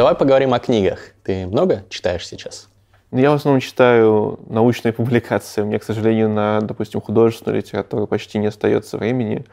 [0.00, 0.98] Давай поговорим о книгах.
[1.24, 2.70] Ты много читаешь сейчас?
[3.12, 5.60] Я в основном читаю научные публикации.
[5.60, 9.44] У меня, к сожалению, на, допустим, художественную литературу почти не остается времени,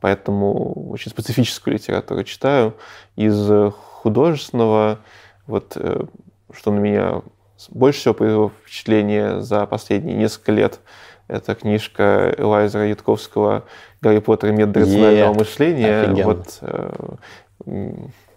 [0.00, 2.74] поэтому очень специфическую литературу читаю.
[3.16, 4.98] Из художественного,
[5.46, 6.04] вот э,
[6.52, 7.22] что на меня
[7.70, 10.80] больше всего произвело впечатление за последние несколько лет,
[11.26, 13.64] это книжка Элайзера Ютковского
[14.02, 16.02] «Гарри Поттер и метод рационального мышления».
[16.02, 16.24] Офигенно.
[16.26, 17.94] Вот э,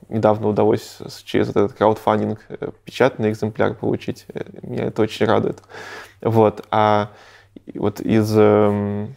[0.10, 4.26] недавно удалось через этот краудфандинг э, печатный экземпляр получить.
[4.34, 5.62] Э, меня это очень радует.
[6.22, 6.66] Вот.
[6.72, 7.10] А
[7.74, 8.34] вот из...
[8.38, 9.16] Эм,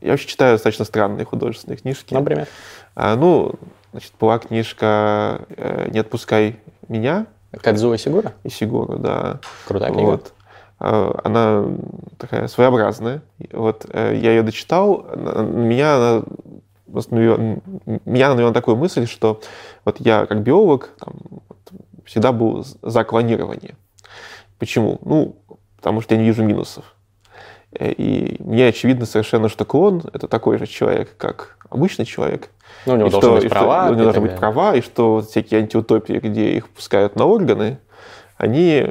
[0.00, 2.14] я вообще читаю достаточно странные художественные книжки.
[2.14, 2.48] Например?
[2.94, 3.54] А, ну,
[3.92, 7.26] значит, была книжка э, «Не отпускай меня».
[7.52, 8.34] Кадзуо Сигура?
[8.44, 9.40] Исигуру, да.
[9.66, 10.06] Крутая книга.
[10.06, 10.32] Вот.
[10.78, 11.64] А, она
[12.18, 13.22] такая своеобразная.
[13.52, 16.22] Вот я ее дочитал, меня она
[17.10, 19.40] меня навела на такую мысль, что
[19.84, 21.58] вот я как биолог там, вот,
[22.04, 23.76] всегда был за клонирование.
[24.58, 24.98] Почему?
[25.02, 25.36] Ну,
[25.76, 26.96] потому что я не вижу минусов.
[27.72, 32.50] Э, и мне очевидно совершенно, что клон— это такой же человек, как обычный человек.
[32.86, 33.90] Ну, у него должны быть права.
[33.90, 37.78] у него должны быть права, и что всякие антиутопии, где их пускают на органы,
[38.36, 38.90] они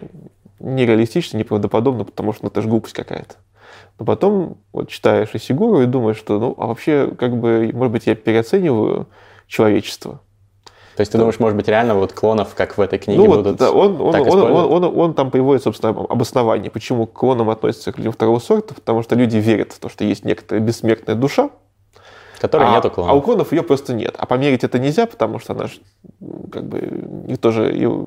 [0.60, 3.36] нереалистичны, неправдоподобны, потому что ну, это же глупость какая-то.
[4.00, 7.92] Но потом вот читаешь и Сигуру и думаешь, что, ну, а вообще, как бы, может
[7.92, 9.08] быть, я переоцениваю
[9.48, 10.22] человечество.
[10.96, 13.58] То есть ты думаешь, может быть, реально вот клонов, как в этой книге, ну, будут
[13.58, 17.50] да, он, он, он, он, он, он, он там приводит, собственно, обоснование, почему к клонам
[17.50, 21.16] относятся к людям второго сорта, потому что люди верят в то, что есть некоторая бессмертная
[21.16, 21.50] душа,
[22.40, 23.12] Которой а, нету клонов.
[23.12, 24.16] А у клонов ее просто нет.
[24.18, 25.76] А померить это нельзя, потому что она же,
[26.52, 26.80] как бы,
[27.28, 28.06] никто же ее,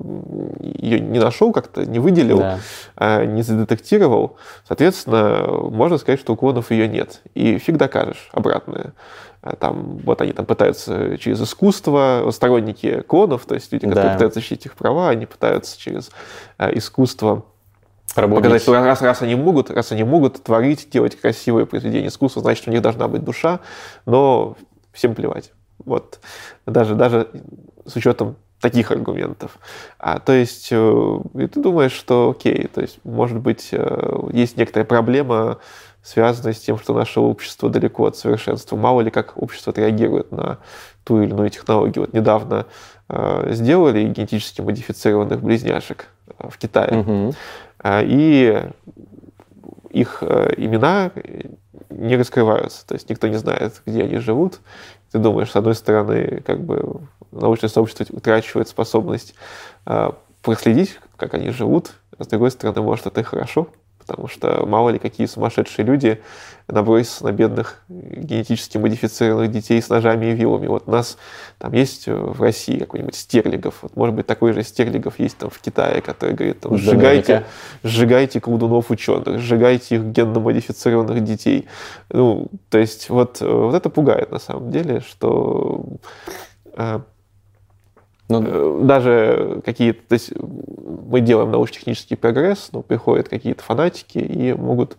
[0.59, 2.59] ее не нашел как-то, не выделил, да.
[2.95, 4.37] а, не задетектировал.
[4.67, 7.21] Соответственно, можно сказать, что у клонов ее нет.
[7.33, 8.93] И фиг докажешь обратное.
[9.41, 14.13] А там, вот они там пытаются через искусство, сторонники клонов, то есть люди, которые да.
[14.15, 16.11] пытаются защитить их права, они пытаются через
[16.57, 17.45] а, искусство
[18.15, 18.43] Пробудить.
[18.43, 22.67] Показать, что раз, раз они могут, раз они могут творить, делать красивые произведения искусства, значит,
[22.67, 23.59] у них должна быть душа,
[24.05, 24.57] но
[24.91, 25.51] всем плевать.
[25.85, 26.19] Вот.
[26.65, 27.29] Даже, даже
[27.85, 29.57] с учетом таких аргументов.
[29.97, 34.57] А, то есть, э, и ты думаешь, что окей, то есть, может быть, э, есть
[34.57, 35.59] некоторая проблема,
[36.01, 38.75] связанная с тем, что наше общество далеко от совершенства.
[38.75, 40.59] Мало ли как общество реагирует на
[41.03, 42.05] ту или иную технологию.
[42.05, 42.65] Вот недавно
[43.47, 46.99] сделали генетически модифицированных близняшек в Китае.
[46.99, 47.33] Угу.
[47.85, 48.63] И
[49.89, 51.11] их э, имена
[51.89, 54.59] не раскрываются, то есть никто не знает, где они живут.
[55.11, 59.33] Ты думаешь, с одной стороны, как бы научное сообщество утрачивает способность
[60.43, 63.69] проследить, как они живут, а с другой стороны, может, это и хорошо,
[64.09, 66.19] потому что мало ли какие сумасшедшие люди
[66.67, 70.65] набросятся на бедных генетически модифицированных детей с ножами и вилами.
[70.65, 71.17] Вот у нас
[71.59, 75.59] там есть в России какой-нибудь Стерлигов, вот может быть такой же Стерлигов есть там в
[75.59, 77.45] Китае, который говорит, там, сжигайте,
[77.83, 81.67] сжигайте колдунов ученых, сжигайте их генно модифицированных детей.
[82.09, 85.85] Ну, то есть вот, вот это пугает на самом деле, что
[86.75, 86.99] э,
[88.29, 90.01] ну, э, даже какие-то...
[90.07, 94.97] То есть мы делаем научно-технический прогресс, но приходят какие-то фанатики и могут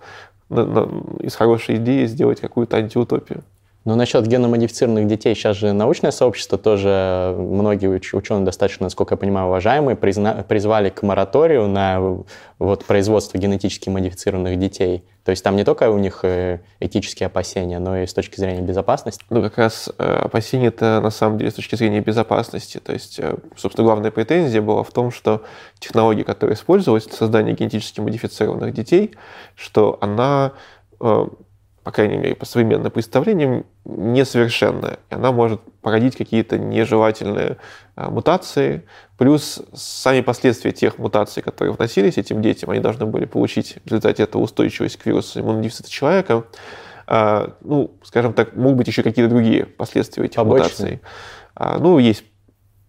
[0.49, 0.89] на, на,
[1.21, 3.43] из хорошей идеи сделать какую-то антиутопию.
[3.87, 9.47] Ну, насчет геномодифицированных детей, сейчас же научное сообщество тоже, многие ученые достаточно, насколько я понимаю,
[9.47, 12.19] уважаемые, призна, призвали к мораторию на
[12.59, 15.03] вот, производство генетически модифицированных детей.
[15.25, 18.61] То есть там не только у них э, этические опасения, но и с точки зрения
[18.61, 19.25] безопасности.
[19.31, 22.79] Ну, как раз э, опасения это на самом деле с точки зрения безопасности.
[22.79, 25.43] То есть, э, собственно, главная претензия была в том, что
[25.79, 29.15] технология, которая использовалась для создания генетически модифицированных детей,
[29.55, 30.53] что она
[31.83, 34.99] по крайней мере, по современным представлениям, несовершенная.
[35.11, 37.57] И она может породить какие-то нежелательные
[37.97, 38.85] а, мутации.
[39.17, 44.25] Плюс сами последствия тех мутаций, которые вносились этим детям, они должны были получить в результате
[44.25, 46.45] этого устойчивость к вирусу иммунодефицита человека.
[47.07, 50.61] А, ну, скажем так, могут быть еще какие-то другие последствия этих Побочные.
[50.61, 51.01] мутаций.
[51.55, 52.25] А, ну, есть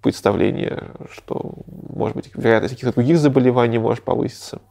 [0.01, 4.61] представление, что, может быть, вероятность каких-то других заболеваний может повыситься.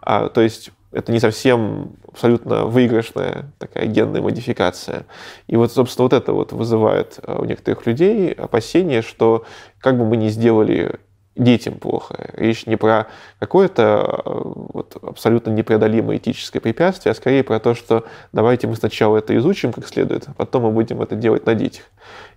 [0.00, 5.04] А, то есть это не совсем абсолютно выигрышная такая генная модификация.
[5.46, 9.44] И вот, собственно, вот это вот вызывает э, у некоторых людей опасения, что
[9.78, 10.98] как бы мы ни сделали
[11.36, 12.30] детям плохо.
[12.32, 13.06] Речь не про
[13.38, 19.18] какое-то э, вот, абсолютно непреодолимое этическое препятствие, а скорее про то, что давайте мы сначала
[19.18, 21.84] это изучим как следует, а потом мы будем это делать на детях.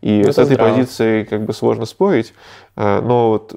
[0.02, 0.76] И это с этой здраво.
[0.76, 2.34] позицией как бы сложно спорить,
[2.76, 3.56] э, но вот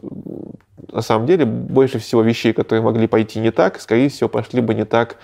[0.93, 4.75] на самом деле больше всего вещей, которые могли пойти не так, скорее всего, пошли бы
[4.75, 5.17] не так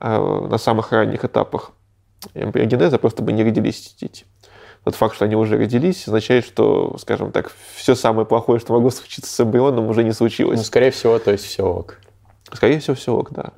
[0.00, 1.72] э, на самых ранних этапах
[2.34, 4.24] эмбриогенеза, просто бы не родились дети.
[4.84, 8.90] Тот факт, что они уже родились, означает, что, скажем так, все самое плохое, что могло
[8.90, 10.58] случиться с эмбрионом, уже не случилось.
[10.58, 11.98] Ну, скорее всего, то есть все ок.
[12.52, 13.52] Скорее всего, все ок, да.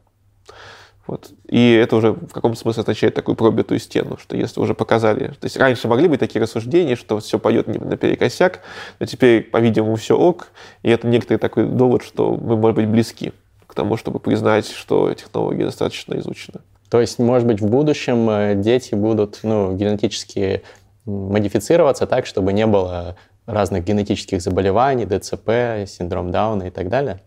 [1.07, 1.31] Вот.
[1.49, 5.29] И это уже в каком-то смысле означает такую пробитую стену, что если уже показали...
[5.29, 8.61] То есть раньше могли быть такие рассуждения, что все пойдет наперекосяк,
[9.01, 10.49] но теперь, по-видимому, все ок,
[10.83, 13.33] и это некоторый такой довод, что мы, может быть, близки
[13.67, 16.61] к тому, чтобы признать, что технология достаточно изучена.
[16.89, 20.63] То есть, может быть, в будущем э, дети будут ну, генетически
[21.05, 23.17] модифицироваться так, чтобы не было
[23.47, 27.21] разных генетических заболеваний, ДЦП, синдром Дауна и так далее?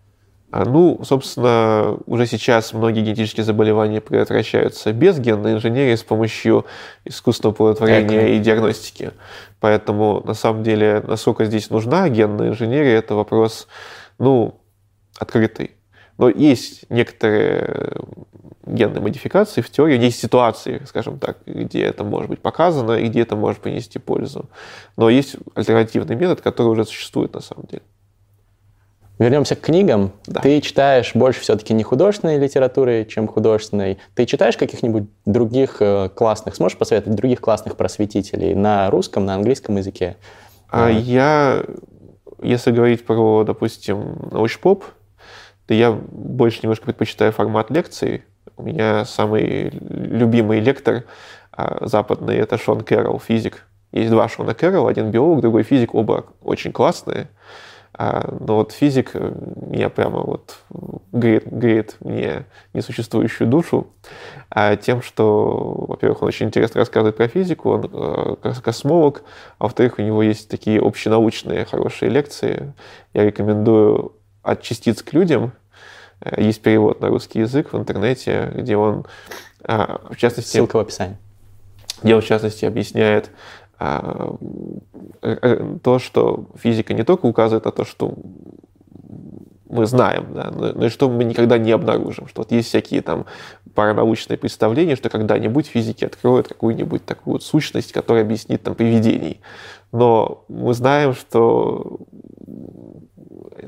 [0.50, 6.66] А, ну, собственно, уже сейчас многие генетические заболевания предотвращаются без генной инженерии с помощью
[7.04, 8.30] искусственного плодотворения так.
[8.30, 9.12] и диагностики.
[9.60, 13.68] Поэтому, на самом деле, насколько здесь нужна генная инженерия, это вопрос,
[14.20, 14.62] ну,
[15.20, 15.77] открытый.
[16.18, 17.94] Но есть некоторые
[18.66, 23.22] генные модификации в теории, есть ситуации, скажем так, где это может быть показано и где
[23.22, 24.50] это может принести пользу.
[24.98, 27.84] Но есть альтернативный метод, который уже существует на самом деле.
[29.20, 30.12] Вернемся к книгам.
[30.28, 30.42] Да.
[30.42, 33.98] Ты читаешь больше все-таки не художественной литературы, чем художественной.
[34.14, 39.78] Ты читаешь каких-нибудь других э, классных, сможешь посоветовать других классных просветителей на русском, на английском
[39.78, 40.18] языке?
[40.70, 41.64] А, я,
[42.44, 44.84] если говорить про, допустим, научпоп,
[45.68, 48.24] то я больше немножко предпочитаю формат лекций.
[48.56, 51.04] У меня самый любимый лектор
[51.52, 53.66] а, западный— это Шон Кэрролл, физик.
[53.92, 57.28] Есть два Шона Кэрролла, один биолог, другой физик, оба очень классные.
[57.94, 60.60] А, но вот физик э, меня прямо вот
[61.12, 63.88] греет, греет мне несуществующую душу
[64.50, 69.24] а тем, что, во-первых, он очень интересно рассказывает про физику, он э, космолог,
[69.58, 72.74] а во-вторых, у него есть такие общенаучные хорошие лекции.
[73.14, 74.14] Я рекомендую
[74.48, 75.52] «От частиц к людям».
[76.22, 79.06] Э, есть перевод на русский язык в интернете, где он,
[79.64, 80.52] а, в частности...
[80.52, 81.18] Ссылка в описании.
[82.02, 83.30] Где он, в частности, объясняет
[83.80, 84.36] а,
[85.22, 88.16] э, э, то, что физика не только указывает на то, что
[89.70, 92.28] мы знаем, да, но, и что мы никогда не обнаружим.
[92.28, 93.26] Что вот есть всякие там
[93.76, 99.42] паранаучные представления, что когда-нибудь физики откроют какую-нибудь такую вот сущность, которая объяснит там привидений.
[99.92, 102.00] Но мы знаем, что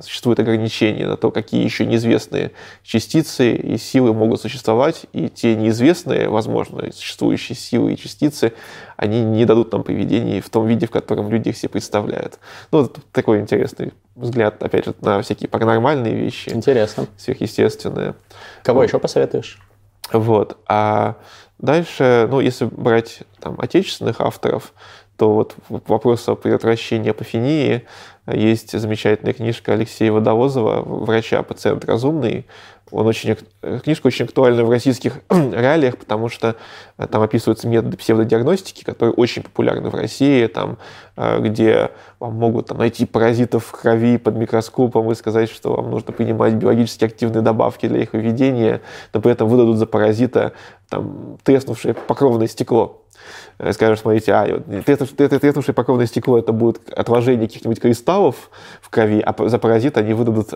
[0.02, 2.52] существует ограничение на то, какие еще неизвестные
[2.84, 8.54] частицы и силы могут существовать, и те неизвестные, возможно, существующие силы и частицы,
[8.98, 12.40] они не дадут нам поведений в том виде, в котором люди их себе представляют.
[12.72, 16.50] Ну, вот такой интересный взгляд, опять же, на всякие паранормальные вещи.
[16.50, 17.08] Интересно.
[17.18, 18.16] Сверхъестественные.
[18.64, 18.88] Кого вот.
[18.88, 19.60] еще посоветуешь?
[20.12, 20.58] Вот.
[20.68, 21.16] А
[21.58, 24.74] дальше, ну, если брать там отечественных авторов,
[25.20, 27.84] то вот вопрос о предотвращении апофении
[28.26, 32.46] есть замечательная книжка Алексея Водовозова «Врача, пациент разумный».
[32.92, 33.38] Он очень,
[33.84, 36.56] книжка очень актуальна в российских реалиях, потому что
[36.98, 40.78] э, там описываются методы псевдодиагностики, которые очень популярны в России, там,
[41.16, 45.92] э, где вам могут там, найти паразитов в крови под микроскопом и сказать, что вам
[45.92, 48.82] нужно принимать биологически активные добавки для их выведения,
[49.14, 50.54] но при этом выдадут за паразита
[50.90, 53.04] там, треснувшее покровное стекло.
[53.60, 58.50] Э, скажешь, смотрите, а, треснувшее покровное стекло это будет отложение каких-нибудь кристаллов
[58.82, 60.54] в крови, а за паразит они выдадут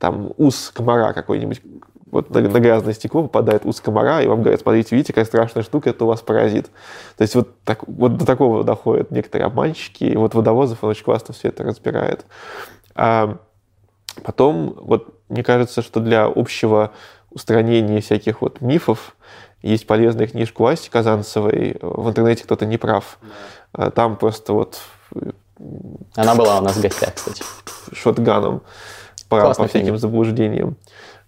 [0.00, 1.39] там ус комара какой-нибудь.
[2.10, 5.62] Вот на, на грязное стекло попадает ус комара, и вам говорят, смотрите, видите, какая страшная
[5.62, 6.70] штука, это у вас паразит.
[7.16, 11.04] То есть вот, так, вот до такого доходят некоторые обманщики, и вот Водовозов, он очень
[11.04, 12.26] классно все это разбирает.
[12.94, 13.38] А
[14.24, 16.90] потом, вот мне кажется, что для общего
[17.30, 19.14] устранения всяких вот мифов,
[19.62, 21.76] есть полезная книжка Асти Казанцевой.
[21.82, 23.18] В интернете кто-то не прав.
[23.72, 24.80] А там просто вот...
[26.16, 27.44] Она была у нас в гостях, кстати.
[27.92, 28.62] Шотганом
[29.28, 30.76] по, по всяким заблуждениям.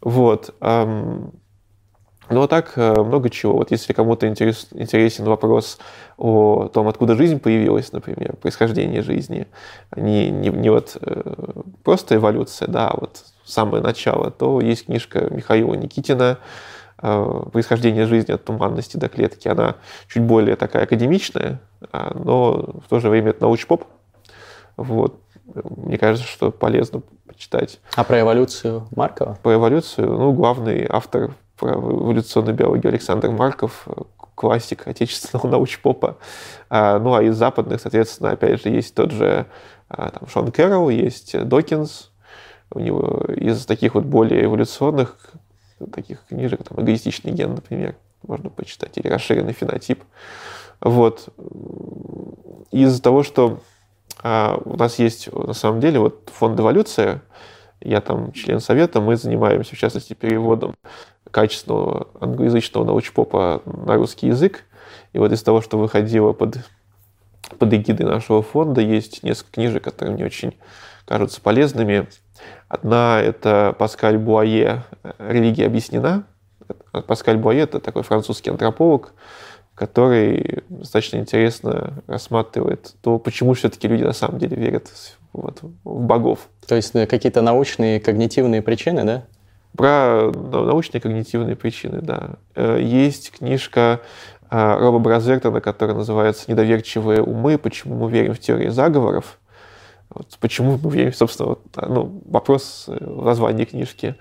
[0.03, 0.55] Вот.
[0.61, 3.55] Ну, а так э, много чего.
[3.55, 5.79] Вот если кому-то интерес, интересен вопрос
[6.17, 9.49] о том, откуда жизнь появилась, например, происхождение жизни,
[9.97, 11.35] не, не, не вот э,
[11.83, 16.39] просто эволюция, да, а вот самое начало, то есть книжка Михаила Никитина
[17.05, 19.75] Э, происхождение жизни от туманности до клетки, она
[20.07, 23.85] чуть более такая академичная, а, но в то же время это научпоп.
[24.77, 25.21] Вот.
[25.53, 27.03] Мне кажется, что полезно
[27.33, 27.81] почитать.
[27.95, 29.39] А про эволюцию Маркова?
[29.43, 33.87] Про эволюцию, ну, главный автор про эволюционную биологию Александр Марков,
[34.35, 36.19] классик отечественного научпопа.
[36.69, 39.47] А, ну, а из западных, соответственно, опять же, есть тот же
[39.89, 42.11] а, там, Шон Кэрролл, есть Докинс,
[42.71, 45.17] у него из таких вот более эволюционных
[45.93, 47.97] таких книжек, там, эгоистичный ген, например,
[48.27, 50.03] можно почитать, или расширенный фенотип.
[50.81, 51.29] Вот.
[52.71, 53.61] Из-за того, что
[54.23, 57.23] а, у нас есть на самом деле вот фонд «Эволюция»,
[57.81, 60.75] я там член совета, мы занимаемся, в частности, переводом
[61.31, 64.65] качественного англоязычного научпопа на русский язык.
[65.13, 66.59] И вот из того, что выходило под
[67.59, 70.55] под эгидой нашего фонда есть несколько книжек, которые мне очень
[71.05, 72.09] кажутся полезными.
[72.69, 74.85] Одна— это Паскаль Буае
[75.19, 76.25] «Религия объяснена».
[77.07, 79.13] Паскаль Буае— это такой французский антрополог,
[79.75, 84.91] который достаточно интересно рассматривает то, почему все-таки люди на самом деле верят
[85.33, 86.49] вот, в богов.
[86.67, 89.25] То есть э, какие-то научные когнитивные причины, да?
[89.77, 92.37] Про научные когнитивные причины, да.
[92.55, 94.01] Э, есть книжка
[94.51, 97.57] э, Роба Бразертона, которая называется «Недоверчивые умы.
[97.57, 99.39] Почему мы верим в теории заговоров».
[100.11, 104.17] Вот почему мы верим, собственно, вот, ну, вопрос в названии книжки.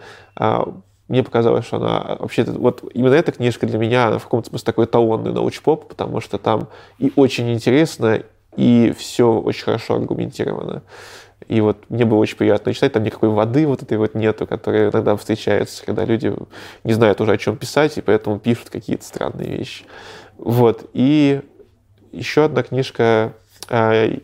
[1.12, 4.66] Мне показалось, что она вообще вот именно эта книжка для меня она в каком-то смысле
[4.66, 8.24] такой эталонный научпоп, потому что там и очень интересно,
[8.56, 10.84] и все очень хорошо аргументировано.
[11.50, 14.90] И вот мне было очень приятно читать, там никакой воды вот этой вот нету, которая
[14.90, 16.34] иногда встречается, когда люди
[16.86, 19.84] не знают уже, о чем писать, и поэтому пишут какие-то странные вещи.
[20.38, 20.90] Вот.
[20.94, 21.42] И
[22.14, 23.34] еще одна книжка,
[23.68, 24.20] э,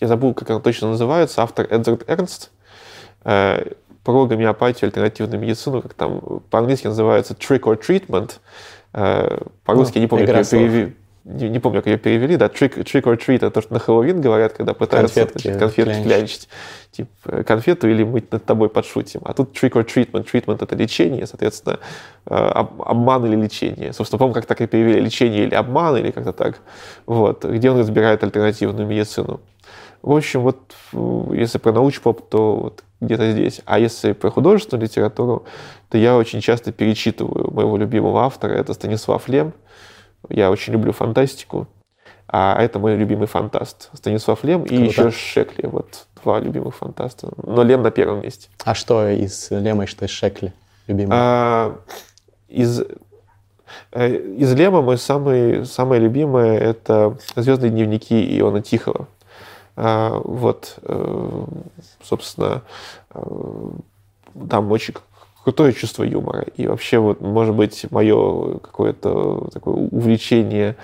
[0.00, 2.50] я забыл, как она точно называется, автор Эдвард Эрнст,
[3.24, 3.72] э,
[4.06, 8.34] про гомеопатию, альтернативную медицину, как там по-английски называется trick or treatment,
[8.92, 12.46] э, по-русски ну, не помню, как ее перевели не, не помню, как ее перевели, да,
[12.46, 16.02] trick, trick or treat, это то, что на Хэллоуин говорят, когда пытаются конфетки, значит, конфетки
[16.04, 16.48] клянчить.
[16.92, 19.22] Типа, конфету или мы над тобой подшутим.
[19.24, 20.24] А тут trick or treatment.
[20.32, 21.80] Treatment— это лечение, соответственно,
[22.26, 23.92] э, обман или лечение.
[23.92, 26.60] Собственно, помню, как так и перевели, лечение или обман, или как-то так.
[27.06, 29.40] Вот, где он разбирает альтернативную медицину.
[30.02, 30.76] В общем, вот
[31.32, 33.60] если про научпоп, то вот где-то здесь.
[33.64, 35.44] А если про художественную литературу,
[35.88, 39.52] то я очень часто перечитываю моего любимого автора, это Станислав Лем.
[40.28, 41.68] Я очень люблю фантастику.
[42.28, 43.90] А это мой любимый фантаст.
[43.92, 44.74] Станислав Лем Круто.
[44.74, 45.68] и еще Шекли.
[45.68, 47.28] Вот два любимых фантаста.
[47.36, 48.48] Но Лем на первом месте.
[48.64, 50.52] А что из Лема и что из Шекли
[50.88, 51.12] любимый?
[51.12, 51.78] А,
[52.48, 52.82] из,
[53.92, 59.06] э, из Лема мой самый, самое любимое— это «Звездные дневники» Иона Тихого.
[59.76, 61.44] А, вот, э,
[62.02, 62.62] собственно,
[63.14, 63.70] э,
[64.48, 64.94] там очень
[65.44, 66.46] крутое чувство юмора.
[66.56, 70.76] И вообще, вот, может быть, мое какое-то такое увлечение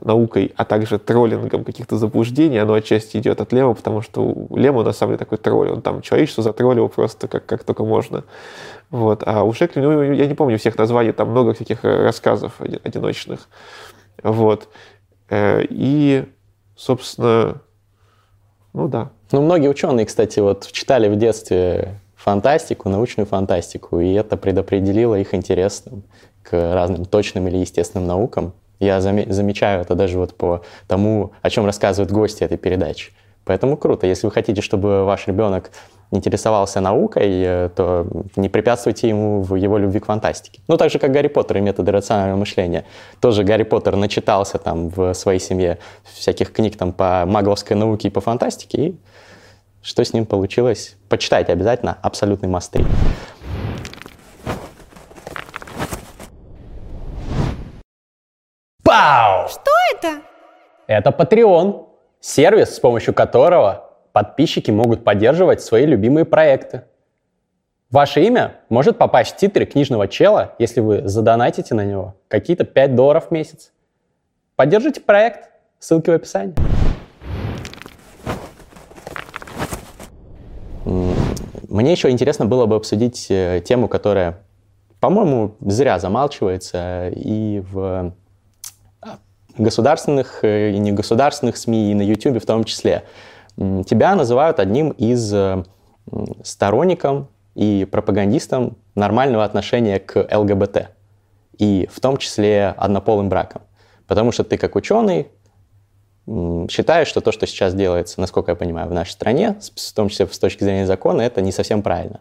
[0.00, 4.92] наукой, а также троллингом каких-то заблуждений, оно отчасти идет от Лема, потому что Лема на
[4.92, 5.70] самом деле такой тролль.
[5.70, 8.24] Он там человечество затроллил просто как, как только можно.
[8.90, 9.22] Вот.
[9.26, 13.48] А у Шекли, ну, я не помню всех названий, там много всяких рассказов одиночных.
[14.22, 14.68] Вот.
[15.28, 16.24] Э, и,
[16.76, 17.60] собственно,
[18.76, 19.10] ну да.
[19.32, 25.34] Ну, многие ученые, кстати, вот читали в детстве фантастику, научную фантастику, и это предопределило их
[25.34, 25.84] интерес
[26.42, 28.52] к разным точным или естественным наукам.
[28.78, 33.12] Я замечаю это даже вот по тому, о чем рассказывают гости этой передачи.
[33.46, 34.06] Поэтому круто.
[34.08, 35.70] Если вы хотите, чтобы ваш ребенок
[36.10, 40.60] интересовался наукой, э, то не препятствуйте ему в его любви к фантастике.
[40.68, 42.84] Ну, так же, как Гарри Поттер и методы рационального мышления.
[43.20, 48.10] Тоже Гарри Поттер начитался там в своей семье всяких книг там по магловской науке и
[48.10, 48.96] по фантастике, и
[49.80, 50.96] что с ним получилось?
[51.08, 52.84] Почитайте обязательно «Абсолютный мастер».
[58.82, 59.48] Пау!
[59.48, 60.22] Что это?
[60.88, 61.85] Это Patreon,
[62.26, 66.82] сервис, с помощью которого подписчики могут поддерживать свои любимые проекты.
[67.88, 72.96] Ваше имя может попасть в титры книжного чела, если вы задонатите на него какие-то 5
[72.96, 73.72] долларов в месяц.
[74.56, 76.54] Поддержите проект, ссылки в описании.
[80.84, 84.38] Мне еще интересно было бы обсудить э, тему, которая,
[84.98, 88.14] по-моему, зря замалчивается и в
[89.58, 93.04] государственных э, и негосударственных СМИ, и на YouTube в том числе.
[93.56, 95.64] Тебя называют одним из э,
[96.42, 100.90] сторонником и пропагандистом нормального отношения к ЛГБТ,
[101.58, 103.62] и в том числе однополым браком.
[104.06, 105.28] Потому что ты как ученый
[106.68, 110.26] считаю, что то, что сейчас делается, насколько я понимаю, в нашей стране, в том числе
[110.26, 112.20] с точки зрения закона, это не совсем правильно.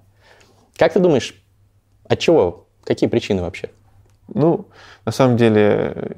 [0.77, 1.35] Как ты думаешь,
[2.07, 2.67] от чего?
[2.83, 3.69] Какие причины вообще?
[4.33, 4.67] Ну,
[5.05, 6.15] на самом деле,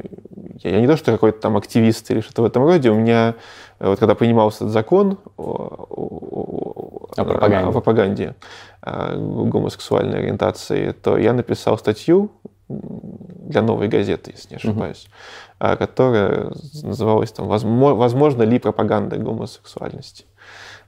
[0.64, 2.90] я не то, что какой-то там активист или что-то в этом роде.
[2.92, 3.36] У меня,
[3.80, 7.68] вот когда принимался этот закон о, о, о, пропаганде.
[7.68, 8.36] о пропаганде
[8.84, 12.32] гомосексуальной ориентации, то я написал статью
[12.70, 15.08] для новой газеты, если не ошибаюсь.
[15.08, 16.52] Uh-huh а, которая
[16.84, 20.26] называлась там «Возможно ли пропаганда гомосексуальности?».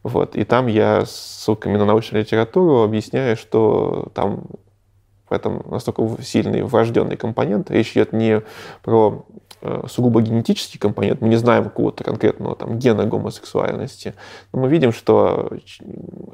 [0.03, 0.35] Вот.
[0.35, 4.43] И там я с ссылками на научную литературу объясняю, что там
[5.29, 7.69] в этом настолько сильный врожденный компонент.
[7.71, 8.41] Речь идет не
[8.81, 9.25] про
[9.61, 14.15] э, сугубо генетический компонент, мы не знаем какого-то конкретного там, гена гомосексуальности,
[14.53, 15.51] но мы видим, что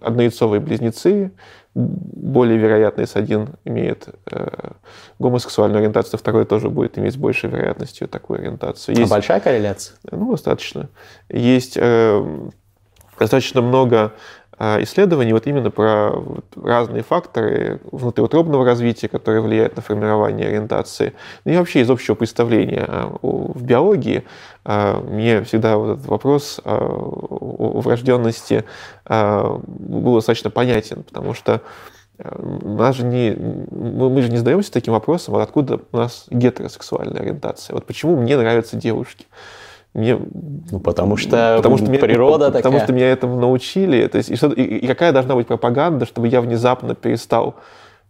[0.02, 1.32] однояйцовые близнецы
[1.76, 4.72] более вероятно, если один имеет э,
[5.20, 8.96] гомосексуальную ориентацию, второй тоже будет иметь с большей вероятностью такую ориентацию.
[8.96, 9.98] А есть, а большая корреляция?
[10.10, 10.90] Ну, достаточно.
[11.28, 12.50] Есть э,
[13.20, 14.14] достаточно много
[14.60, 21.14] исследований вот именно про вот разные факторы внутриутробного развития, которые влияют на формирование ориентации.
[21.44, 22.88] Ну и вообще из общего представления
[23.22, 24.24] в биологии
[24.64, 28.64] а, мне всегда вот этот вопрос о врожденности
[29.08, 31.62] был достаточно понятен, потому что
[32.18, 37.74] нас же не, мы же не задаемся таким вопросом, а откуда у нас гетеросексуальная ориентация.
[37.74, 39.26] Вот почему мне нравятся девушки.
[39.96, 40.20] Мне,
[40.72, 42.64] ну, потому что, потому что природа меня, такая.
[42.64, 44.06] Потому что меня этому научили.
[44.08, 47.56] То есть, и, что, и, и какая должна быть пропаганда, чтобы я внезапно перестал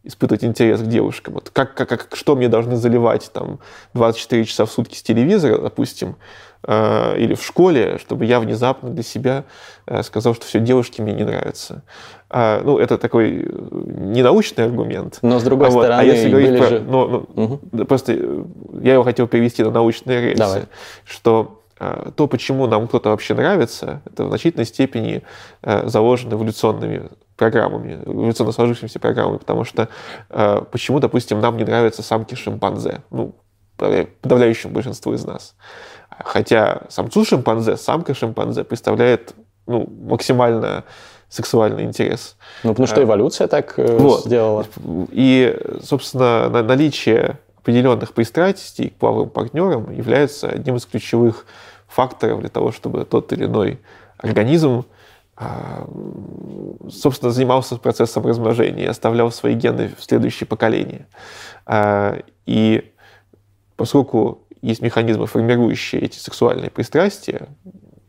[0.03, 1.35] испытывать интерес к девушкам.
[1.35, 3.59] Вот как, как, как, что мне должны заливать там
[3.93, 6.15] 24 часа в сутки с телевизора, допустим,
[6.63, 9.43] э, или в школе, чтобы я внезапно для себя
[9.85, 11.83] э, сказал, что все, девушки мне не нравятся.
[12.31, 15.19] А, ну, это такой э, ненаучный аргумент.
[15.21, 15.81] Но с другой вот.
[15.81, 16.79] А стороны, а если говорить про, же...
[16.79, 17.85] ну, ну, угу.
[17.85, 18.43] просто э,
[18.81, 20.63] я его хотел перевести на научные рельсы, Давай.
[21.03, 25.23] что то, почему нам кто-то вообще нравится, это в значительной степени
[25.61, 29.89] а, заложено эволюционными программами, эволюционно сложившимися программами, потому что
[30.29, 33.35] а, почему, допустим, нам не нравятся самки шимпанзе, ну,
[33.75, 35.55] подавляющему большинству из нас.
[36.09, 39.35] Хотя самцу шимпанзе, самка шимпанзе представляет
[39.67, 40.85] ну, максимально
[41.27, 42.37] сексуальный интерес.
[42.63, 44.25] Ну, потому что эволюция так э, вот.
[44.25, 44.65] сделала.
[45.11, 51.47] И, собственно, наличие определенных пристрастий к половым партнерам является одним из ключевых
[51.87, 53.79] факторов для того, чтобы тот или иной
[54.19, 54.85] организм
[55.35, 55.89] а,
[56.91, 61.07] собственно, занимался процессом размножения, оставлял свои гены в следующее поколение.
[61.65, 62.93] А, и
[63.75, 67.47] поскольку есть механизмы, формирующие эти сексуальные пристрастия,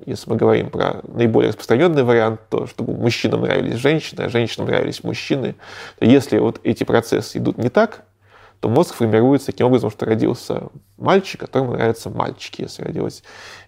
[0.04, 5.02] если мы говорим про наиболее распространенный вариант, то чтобы мужчинам нравились женщины, а женщинам нравились
[5.02, 5.54] мужчины,
[5.98, 8.04] то если вот эти процессы идут не так,
[8.60, 12.62] то мозг формируется таким образом, что родился мальчик, которому нравятся мальчики.
[12.62, 13.22] Если родилась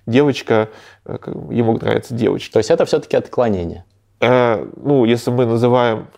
[0.07, 0.71] девочка,
[1.05, 1.19] э,
[1.51, 2.53] ему нравятся девочки.
[2.53, 3.85] То есть это все-таки отклонение?
[4.21, 6.09] Э, ну, если мы называем...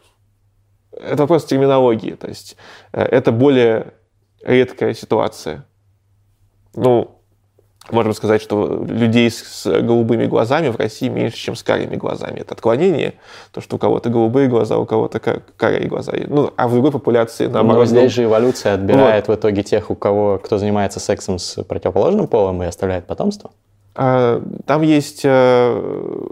[0.92, 2.12] Это вопрос терминологии.
[2.12, 2.56] То есть
[2.92, 3.94] э, это более
[4.42, 5.66] редкая ситуация.
[6.74, 7.19] Ну,
[7.92, 12.40] можем сказать, что людей с голубыми глазами в России меньше, чем с карими глазами.
[12.40, 13.14] Это отклонение,
[13.52, 15.20] то, что у кого-то голубые глаза, у кого-то
[15.56, 16.12] карие глаза.
[16.26, 17.80] Ну, а в другой популяции наоборот.
[17.80, 19.36] Но здесь же эволюция отбирает вот.
[19.36, 23.50] в итоге тех, у кого, кто занимается сексом с противоположным полом и оставляет потомство?
[23.94, 26.28] А, там есть э,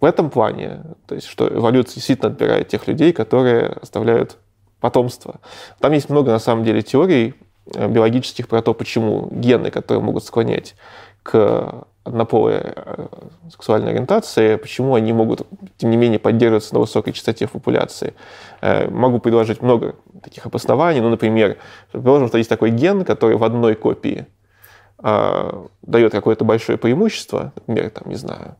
[0.00, 4.36] в этом плане, то есть, что эволюция действительно отбирает тех людей, которые оставляют
[4.80, 5.40] потомство.
[5.80, 7.34] Там есть много, на самом деле, теорий,
[7.74, 10.74] биологических про то, почему гены, которые могут склонять
[11.22, 13.06] к однополой э,
[13.50, 18.14] сексуальной ориентации, почему они могут, тем не менее, поддерживаться на высокой частоте в популяции.
[18.60, 21.00] Э, могу предложить много таких обоснований.
[21.00, 21.58] Ну, например,
[21.92, 24.26] предположим, что есть такой ген, который в одной копии
[25.00, 28.56] дает какое-то большое преимущество, например, там, не знаю,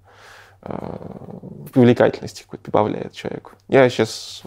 [1.73, 3.53] привлекательности какой-то прибавляет человеку.
[3.67, 4.45] Я сейчас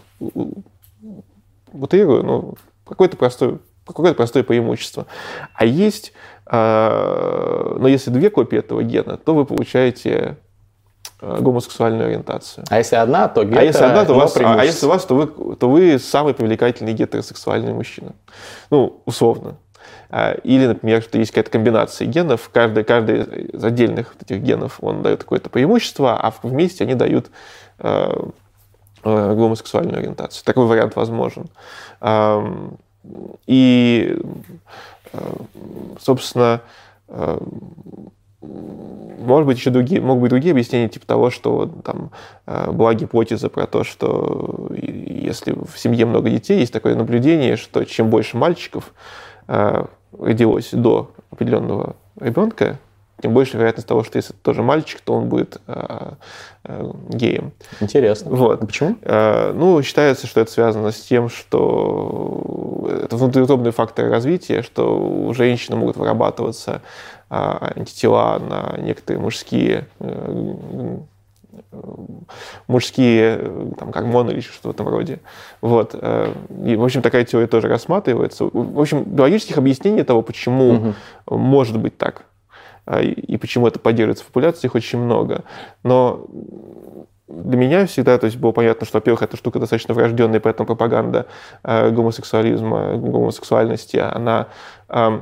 [1.70, 2.54] утрирую, но
[2.86, 5.06] какой-то простой какое-то простое преимущество.
[5.54, 6.12] А есть,
[6.46, 10.36] э, но если две копии этого гена, то вы получаете
[11.20, 12.64] э, гомосексуальную ориентацию.
[12.68, 15.04] А если одна, то гетера, а если одна, то вас, а, а если у вас,
[15.04, 18.12] то вы, то вы самый привлекательный гетеросексуальный мужчина.
[18.70, 19.56] Ну, условно.
[20.10, 23.22] А, или, например, что есть какая-то комбинация генов, каждый, каждый
[23.54, 27.30] из отдельных этих генов, он дает какое-то преимущество, а вместе они дают
[29.02, 30.44] гомосексуальную ориентацию.
[30.44, 31.46] Такой вариант возможен.
[33.46, 34.16] И,
[35.12, 35.32] э,
[36.00, 36.62] собственно,
[37.08, 37.38] э,
[38.40, 42.10] может быть, еще другие, могут быть другие объяснения, типа того, что там
[42.46, 47.84] э, была гипотеза про то, что если в семье много детей, есть такое наблюдение, что
[47.84, 48.92] чем больше мальчиков
[49.46, 52.78] родилось до определенного ребенка,
[53.22, 56.12] тем больше вероятность того, что если тоже мальчик, то он будет э,
[56.64, 57.52] э, геем.
[57.80, 58.30] Интересно.
[58.30, 58.62] Вот.
[58.62, 58.96] А почему?
[59.02, 65.32] Э, ну, считается, что это связано с тем, что это внутриутробные факторы развития, что у
[65.34, 66.82] женщины могут вырабатываться
[67.30, 67.34] э,
[67.76, 70.96] антитела на некоторые мужские э,
[72.66, 73.38] мужские
[73.78, 75.20] там, гормоны или что-то в этом роде.
[75.60, 75.94] Вот.
[75.94, 76.32] Э,
[76.64, 78.48] и, в общем, такая теория тоже рассматривается.
[78.52, 80.94] В общем, биологических объяснений того, почему угу.
[81.36, 82.24] может быть так,
[83.00, 85.44] и почему это поддерживается в популяции, их очень много.
[85.82, 86.26] Но
[87.32, 91.26] для меня всегда то есть, было понятно, что, во-первых, эта штука достаточно врожденная, поэтому пропаганда
[91.62, 94.48] э, гомосексуализма, гомосексуальности, она,
[94.88, 95.20] э,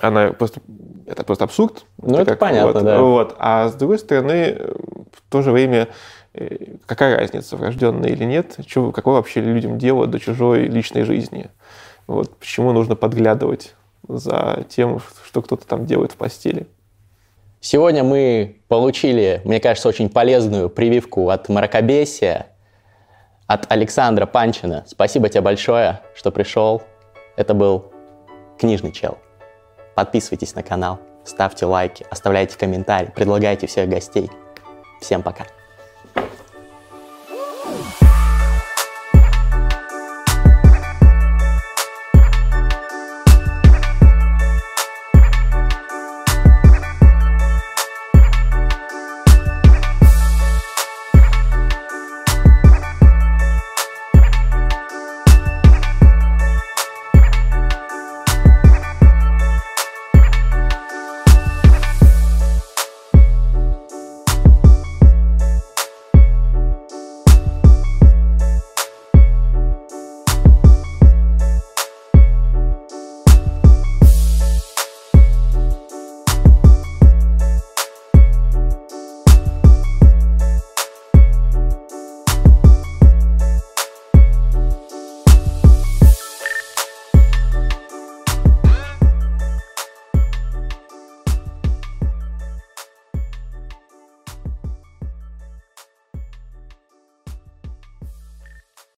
[0.00, 0.60] она просто,
[1.06, 1.84] это просто абсурд.
[1.98, 3.00] Ну, это как, понятно, вот, да.
[3.00, 3.36] Вот.
[3.38, 4.58] А с другой стороны,
[5.12, 5.88] в то же время
[6.34, 11.50] э, какая разница, врожденная или нет, что, какое вообще людям дело до чужой личной жизни.
[12.06, 13.74] Вот, почему нужно подглядывать
[14.08, 16.66] за тем, что кто-то там делает в постели.
[17.60, 22.48] Сегодня мы получили, мне кажется, очень полезную прививку от мракобесия,
[23.46, 24.84] от Александра Панчина.
[24.86, 26.82] Спасибо тебе большое, что пришел.
[27.36, 27.92] Это был
[28.58, 29.18] Книжный чел.
[29.94, 34.30] Подписывайтесь на канал, ставьте лайки, оставляйте комментарии, предлагайте всех гостей.
[35.00, 35.46] Всем пока.